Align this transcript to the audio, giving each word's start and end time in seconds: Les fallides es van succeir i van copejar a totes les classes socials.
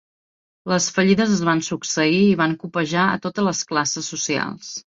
Les 0.71 0.87
fallides 0.95 1.33
es 1.35 1.43
van 1.49 1.61
succeir 1.67 2.23
i 2.31 2.33
van 2.41 2.57
copejar 2.65 3.07
a 3.11 3.21
totes 3.29 3.49
les 3.51 3.65
classes 3.73 4.13
socials. 4.17 4.77